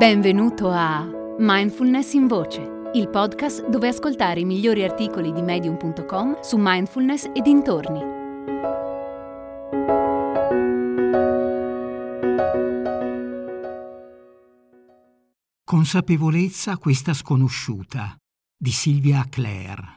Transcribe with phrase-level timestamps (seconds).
[0.00, 1.04] Benvenuto a
[1.36, 7.42] Mindfulness in Voce, il podcast dove ascoltare i migliori articoli di medium.com su mindfulness e
[7.42, 8.00] dintorni.
[15.62, 18.16] Consapevolezza questa sconosciuta
[18.56, 19.96] di Silvia Clare.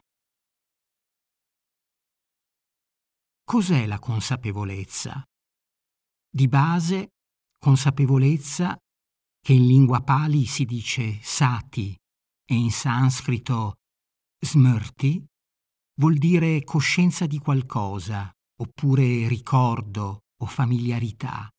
[3.41, 5.23] Cos'è la consapevolezza?
[6.29, 7.07] Di base,
[7.57, 8.77] consapevolezza
[9.43, 11.93] che in lingua pali si dice sati
[12.45, 13.73] e in sanscrito
[14.39, 15.21] smrti,
[15.99, 21.49] vuol dire coscienza di qualcosa, oppure ricordo o familiarità.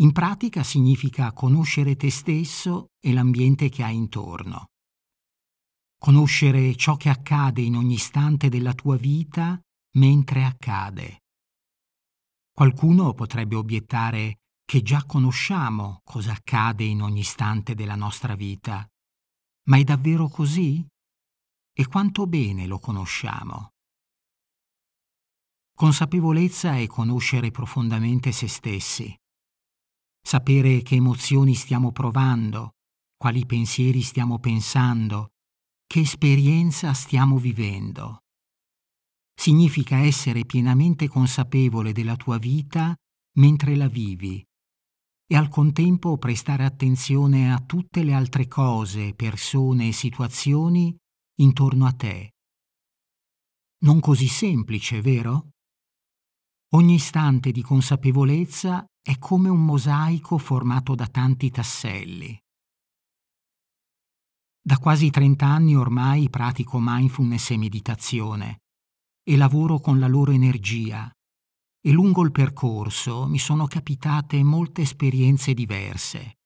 [0.00, 4.70] In pratica significa conoscere te stesso e l'ambiente che hai intorno.
[5.98, 9.60] Conoscere ciò che accade in ogni istante della tua vita
[9.98, 11.18] mentre accade.
[12.52, 14.39] Qualcuno potrebbe obiettare
[14.70, 18.86] che già conosciamo cosa accade in ogni istante della nostra vita.
[19.64, 20.86] Ma è davvero così?
[21.76, 23.70] E quanto bene lo conosciamo?
[25.74, 29.12] Consapevolezza è conoscere profondamente se stessi,
[30.22, 32.74] sapere che emozioni stiamo provando,
[33.16, 35.30] quali pensieri stiamo pensando,
[35.84, 38.20] che esperienza stiamo vivendo.
[39.34, 42.94] Significa essere pienamente consapevole della tua vita
[43.38, 44.46] mentre la vivi
[45.32, 50.92] e al contempo prestare attenzione a tutte le altre cose, persone e situazioni
[51.36, 52.32] intorno a te.
[53.84, 55.50] Non così semplice, vero?
[56.72, 62.36] Ogni istante di consapevolezza è come un mosaico formato da tanti tasselli.
[64.60, 68.58] Da quasi 30 anni ormai pratico mindfulness e meditazione
[69.22, 71.08] e lavoro con la loro energia,
[71.82, 76.38] e lungo il percorso mi sono capitate molte esperienze diverse.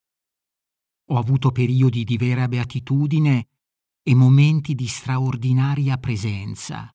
[1.09, 3.49] Ho avuto periodi di vera beatitudine
[4.03, 6.89] e momenti di straordinaria presenza.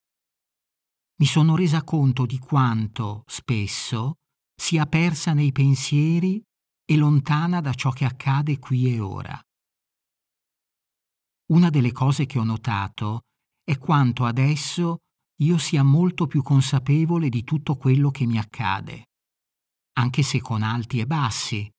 [1.19, 4.15] Mi sono resa conto di quanto, spesso,
[4.55, 6.41] sia persa nei pensieri
[6.85, 9.39] e lontana da ciò che accade qui e ora.
[11.51, 13.21] Una delle cose che ho notato
[13.63, 14.99] è quanto adesso
[15.41, 19.05] io sia molto più consapevole di tutto quello che mi accade,
[19.93, 21.69] anche se con alti e bassi.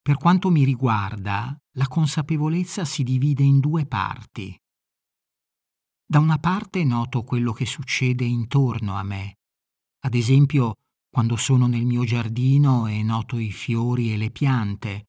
[0.00, 4.56] Per quanto mi riguarda, la consapevolezza si divide in due parti.
[6.08, 9.34] Da una parte noto quello che succede intorno a me,
[10.04, 10.74] ad esempio
[11.10, 15.08] quando sono nel mio giardino e noto i fiori e le piante,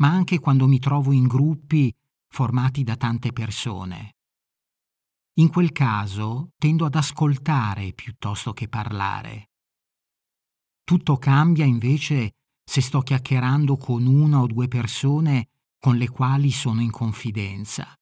[0.00, 1.94] ma anche quando mi trovo in gruppi
[2.26, 4.17] formati da tante persone.
[5.38, 9.50] In quel caso tendo ad ascoltare piuttosto che parlare.
[10.82, 12.32] Tutto cambia invece
[12.64, 17.94] se sto chiacchierando con una o due persone con le quali sono in confidenza.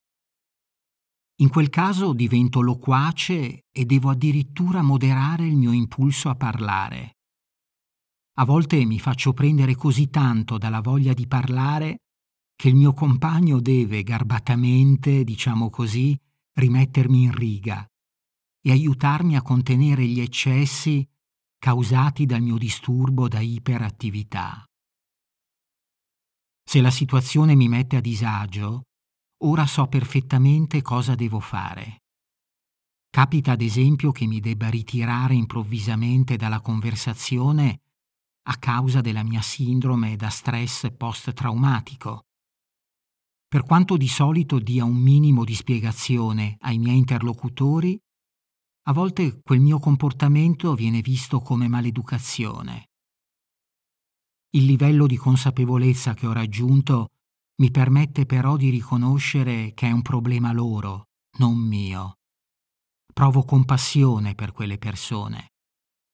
[1.41, 7.19] In quel caso divento loquace e devo addirittura moderare il mio impulso a parlare.
[8.39, 11.99] A volte mi faccio prendere così tanto dalla voglia di parlare
[12.57, 16.19] che il mio compagno deve garbatamente, diciamo così,
[16.59, 17.87] rimettermi in riga
[18.61, 21.07] e aiutarmi a contenere gli eccessi
[21.59, 24.65] causati dal mio disturbo da iperattività.
[26.69, 28.83] Se la situazione mi mette a disagio,
[29.45, 31.99] ora so perfettamente cosa devo fare.
[33.11, 37.81] Capita ad esempio che mi debba ritirare improvvisamente dalla conversazione
[38.49, 42.23] a causa della mia sindrome da stress post-traumatico
[43.57, 47.99] per quanto di solito dia un minimo di spiegazione ai miei interlocutori,
[48.83, 52.91] a volte quel mio comportamento viene visto come maleducazione.
[54.51, 57.13] Il livello di consapevolezza che ho raggiunto
[57.63, 61.07] mi permette però di riconoscere che è un problema loro,
[61.39, 62.19] non mio.
[63.11, 65.53] Provo compassione per quelle persone,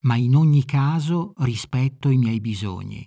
[0.04, 3.04] ma in ogni caso rispetto i miei bisogni.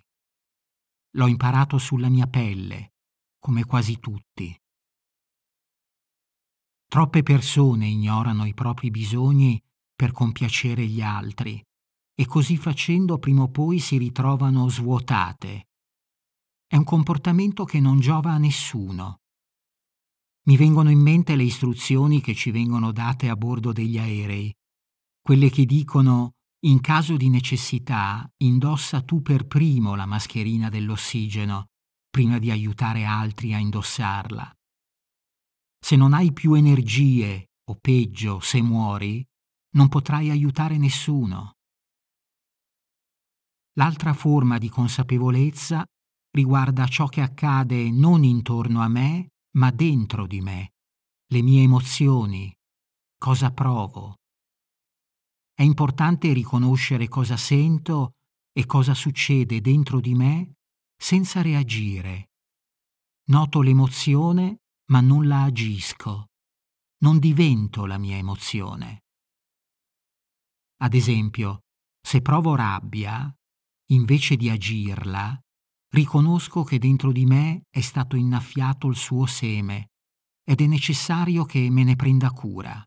[1.11, 2.94] L'ho imparato sulla mia pelle
[3.45, 4.59] come quasi tutti.
[6.89, 9.61] Troppe persone ignorano i propri bisogni
[9.95, 11.63] per compiacere gli altri
[12.15, 15.67] e così facendo prima o poi si ritrovano svuotate.
[16.65, 19.19] È un comportamento che non giova a nessuno.
[20.47, 24.51] Mi vengono in mente le istruzioni che ci vengono date a bordo degli aerei,
[25.21, 26.31] quelle che dicono
[26.61, 31.67] in caso di necessità indossa tu per primo la mascherina dell'ossigeno
[32.15, 34.49] prima di aiutare altri a indossarla.
[35.77, 39.21] Se non hai più energie, o peggio, se muori,
[39.71, 41.55] non potrai aiutare nessuno.
[43.73, 45.85] L'altra forma di consapevolezza
[46.31, 50.71] riguarda ciò che accade non intorno a me, ma dentro di me,
[51.33, 52.49] le mie emozioni,
[53.19, 54.15] cosa provo.
[55.53, 58.11] È importante riconoscere cosa sento
[58.53, 60.54] e cosa succede dentro di me
[60.97, 62.29] senza reagire.
[63.27, 64.61] Noto l'emozione,
[64.91, 66.27] ma non la agisco.
[66.99, 69.03] Non divento la mia emozione.
[70.77, 71.61] Ad esempio,
[72.01, 73.33] se provo rabbia,
[73.91, 75.39] invece di agirla,
[75.89, 79.91] riconosco che dentro di me è stato innaffiato il suo seme
[80.43, 82.83] ed è necessario che me ne prenda cura.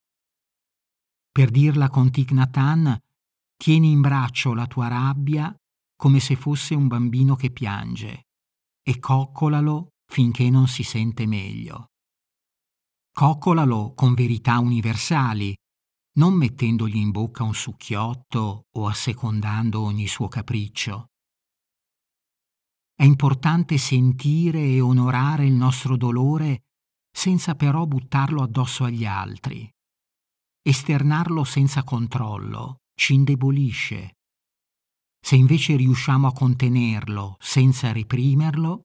[1.31, 2.99] Per dirla con Thich Nhat
[3.57, 5.55] tieni in braccio la tua rabbia
[5.99, 8.29] come se fosse un bambino che piange
[8.81, 11.87] e coccolalo finché non si sente meglio.
[13.13, 15.57] Coccolalo con verità universali,
[16.19, 21.07] non mettendogli in bocca un succhiotto o assecondando ogni suo capriccio.
[22.95, 26.61] È importante sentire e onorare il nostro dolore
[27.11, 29.69] senza però buttarlo addosso agli altri.
[30.63, 34.18] Esternarlo senza controllo ci indebolisce
[35.29, 38.85] se invece riusciamo a contenerlo senza reprimerlo,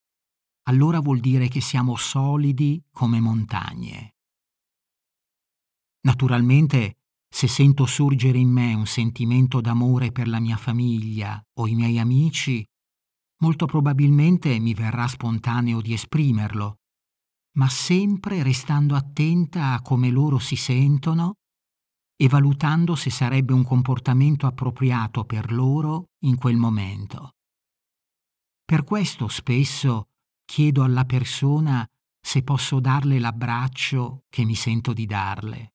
[0.63, 4.15] allora vuol dire che siamo solidi come montagne.
[6.01, 6.97] Naturalmente,
[7.33, 11.97] se sento sorgere in me un sentimento d'amore per la mia famiglia o i miei
[11.97, 12.61] amici,
[13.41, 16.79] molto probabilmente mi verrà spontaneo di esprimerlo,
[17.57, 21.35] ma sempre restando attenta a come loro si sentono
[22.15, 27.31] e valutando se sarebbe un comportamento appropriato per loro in quel momento.
[28.63, 30.09] Per questo spesso
[30.45, 31.87] chiedo alla persona
[32.19, 35.73] se posso darle l'abbraccio che mi sento di darle.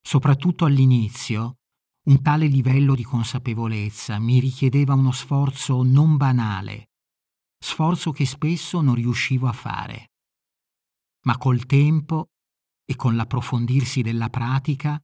[0.00, 1.58] Soprattutto all'inizio,
[2.04, 6.90] un tale livello di consapevolezza mi richiedeva uno sforzo non banale,
[7.58, 10.12] sforzo che spesso non riuscivo a fare.
[11.24, 12.28] Ma col tempo
[12.84, 15.00] e con l'approfondirsi della pratica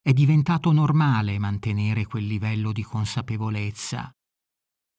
[0.00, 4.12] è diventato normale mantenere quel livello di consapevolezza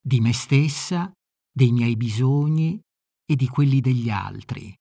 [0.06, 1.12] di me stessa,
[1.52, 2.80] dei miei bisogni
[3.26, 4.72] e di quelli degli altri.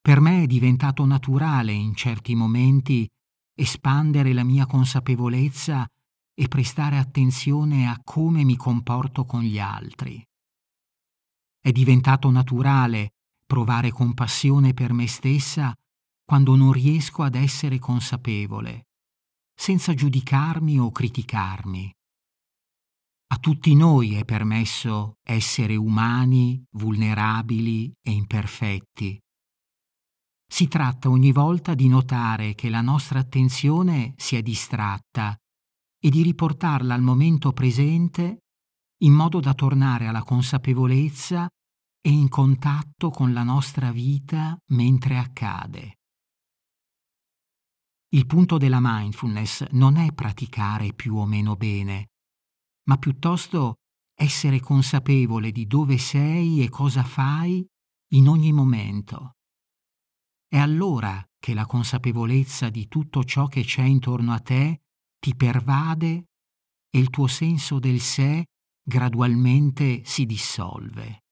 [0.00, 3.08] Per me è diventato naturale in certi momenti
[3.56, 5.86] espandere la mia consapevolezza
[6.34, 10.20] e prestare attenzione a come mi comporto con gli altri.
[11.60, 13.10] È diventato naturale
[13.46, 15.72] provare compassione per me stessa
[16.24, 18.86] quando non riesco ad essere consapevole,
[19.54, 21.92] senza giudicarmi o criticarmi.
[23.26, 29.18] A tutti noi è permesso essere umani, vulnerabili e imperfetti.
[30.46, 35.36] Si tratta ogni volta di notare che la nostra attenzione si è distratta
[35.98, 38.38] e di riportarla al momento presente
[39.02, 41.48] in modo da tornare alla consapevolezza
[42.00, 45.96] e in contatto con la nostra vita mentre accade.
[48.14, 52.10] Il punto della mindfulness non è praticare più o meno bene,
[52.84, 53.74] ma piuttosto
[54.16, 57.66] essere consapevole di dove sei e cosa fai
[58.12, 59.32] in ogni momento.
[60.46, 64.82] È allora che la consapevolezza di tutto ciò che c'è intorno a te
[65.18, 66.26] ti pervade
[66.88, 68.44] e il tuo senso del sé
[68.80, 71.23] gradualmente si dissolve.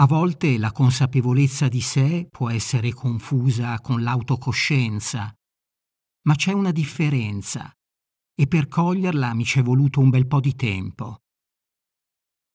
[0.00, 5.30] A volte la consapevolezza di sé può essere confusa con l'autocoscienza,
[6.22, 7.70] ma c'è una differenza
[8.34, 11.18] e per coglierla mi c'è voluto un bel po' di tempo.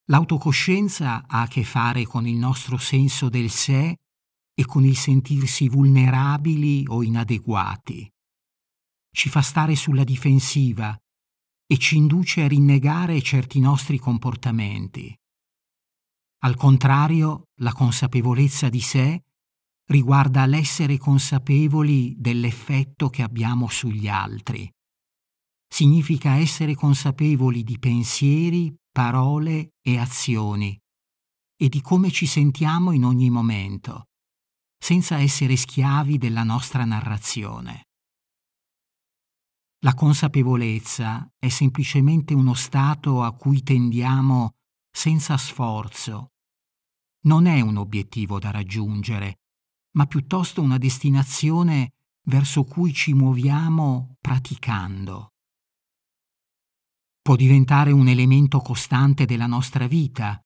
[0.05, 3.95] L'autocoscienza ha a che fare con il nostro senso del sé
[4.55, 8.11] e con il sentirsi vulnerabili o inadeguati.
[9.11, 10.97] Ci fa stare sulla difensiva
[11.67, 15.15] e ci induce a rinnegare certi nostri comportamenti.
[16.45, 19.23] Al contrario, la consapevolezza di sé
[19.87, 24.71] riguarda l'essere consapevoli dell'effetto che abbiamo sugli altri.
[25.67, 30.79] Significa essere consapevoli di pensieri, parole e azioni
[31.57, 34.09] e di come ci sentiamo in ogni momento,
[34.77, 37.87] senza essere schiavi della nostra narrazione.
[39.79, 44.51] La consapevolezza è semplicemente uno stato a cui tendiamo
[44.91, 46.29] senza sforzo
[47.25, 49.39] non è un obiettivo da raggiungere,
[49.95, 51.93] ma piuttosto una destinazione
[52.27, 55.33] verso cui ci muoviamo praticando.
[57.21, 60.39] Può diventare un elemento costante della nostra vita,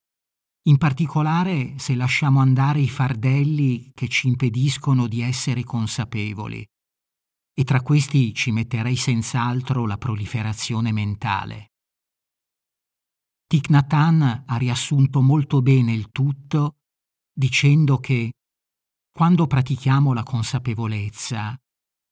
[0.63, 6.65] in particolare se lasciamo andare i fardelli che ci impediscono di essere consapevoli.
[7.53, 11.68] E tra questi ci metterei senz'altro la proliferazione mentale.
[13.49, 16.75] Thich Nhat ha riassunto molto bene il tutto
[17.33, 18.33] dicendo che
[19.11, 21.59] quando pratichiamo la consapevolezza,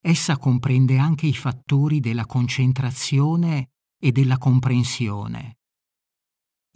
[0.02, 3.70] essa comprende anche i fattori della concentrazione
[4.02, 5.60] e della comprensione.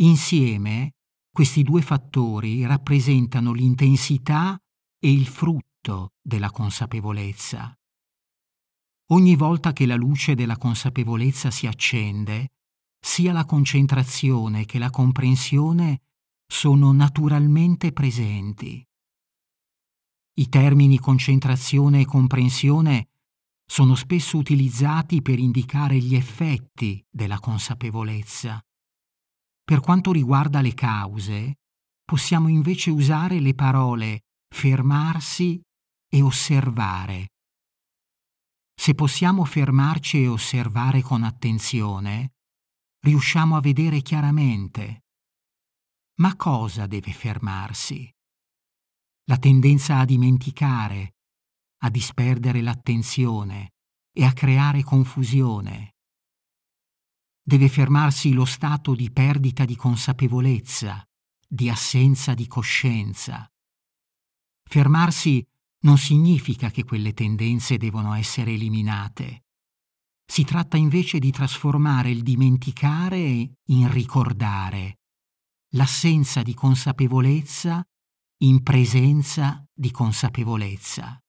[0.01, 0.91] Insieme,
[1.32, 4.56] questi due fattori rappresentano l'intensità
[5.00, 7.75] e il frutto della consapevolezza.
[9.08, 12.50] Ogni volta che la luce della consapevolezza si accende,
[13.03, 16.03] sia la concentrazione che la comprensione
[16.46, 18.86] sono naturalmente presenti.
[20.34, 23.10] I termini concentrazione e comprensione
[23.65, 28.62] sono spesso utilizzati per indicare gli effetti della consapevolezza.
[29.63, 31.60] Per quanto riguarda le cause,
[32.03, 35.62] possiamo invece usare le parole fermarsi
[36.10, 37.29] e osservare.
[38.75, 42.34] Se possiamo fermarci e osservare con attenzione,
[43.01, 45.05] riusciamo a vedere chiaramente.
[46.15, 48.10] Ma cosa deve fermarsi?
[49.25, 51.15] La tendenza a dimenticare,
[51.84, 53.74] a disperdere l'attenzione
[54.12, 55.96] e a creare confusione.
[57.43, 61.03] Deve fermarsi lo stato di perdita di consapevolezza,
[61.48, 63.50] di assenza di coscienza.
[64.70, 65.43] Fermarsi
[65.84, 69.46] non significa che quelle tendenze devono essere eliminate.
[70.32, 75.00] Si tratta invece di trasformare il dimenticare in ricordare,
[75.74, 77.84] l'assenza di consapevolezza
[78.44, 81.20] in presenza di consapevolezza.